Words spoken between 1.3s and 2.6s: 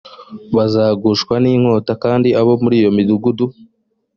n inkota kandi abo